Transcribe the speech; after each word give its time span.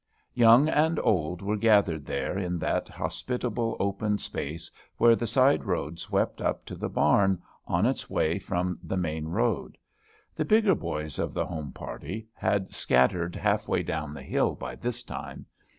Young 0.33 0.67
and 0.67 0.99
old 1.03 1.43
were 1.43 1.55
gathered 1.55 2.07
there 2.07 2.35
in 2.35 2.57
that 2.57 2.89
hospitable 2.89 3.77
open 3.79 4.17
space 4.17 4.71
where 4.97 5.15
the 5.15 5.27
side 5.27 5.63
road 5.63 5.99
swept 5.99 6.41
up 6.41 6.65
to 6.65 6.75
the 6.75 6.89
barn 6.89 7.39
on 7.67 7.85
its 7.85 8.09
way 8.09 8.39
from 8.39 8.79
the 8.81 8.97
main 8.97 9.27
road. 9.27 9.77
The 10.33 10.43
bigger 10.43 10.73
boys 10.73 11.19
of 11.19 11.35
the 11.35 11.45
home 11.45 11.71
party 11.71 12.29
had 12.33 12.73
scattered 12.73 13.35
half 13.35 13.67
way 13.67 13.83
down 13.83 14.15
the 14.15 14.23
hill 14.23 14.55
by 14.55 14.73
this 14.75 15.03
time. 15.03 15.45